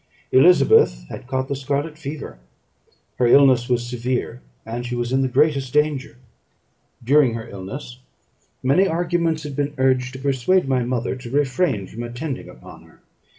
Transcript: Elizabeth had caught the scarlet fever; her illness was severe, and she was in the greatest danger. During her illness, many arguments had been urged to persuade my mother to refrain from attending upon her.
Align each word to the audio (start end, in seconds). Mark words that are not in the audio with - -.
Elizabeth 0.31 1.05
had 1.09 1.27
caught 1.27 1.47
the 1.47 1.55
scarlet 1.55 1.95
fever; 1.95 2.39
her 3.17 3.27
illness 3.27 3.69
was 3.69 3.85
severe, 3.87 4.41
and 4.65 4.83
she 4.83 4.95
was 4.95 5.11
in 5.13 5.21
the 5.21 5.27
greatest 5.27 5.73
danger. 5.73 6.17
During 7.03 7.35
her 7.35 7.47
illness, 7.47 7.99
many 8.63 8.87
arguments 8.87 9.43
had 9.43 9.55
been 9.55 9.75
urged 9.77 10.13
to 10.13 10.19
persuade 10.19 10.67
my 10.67 10.83
mother 10.83 11.15
to 11.17 11.29
refrain 11.29 11.85
from 11.85 12.01
attending 12.01 12.49
upon 12.49 12.85
her. 12.85 12.99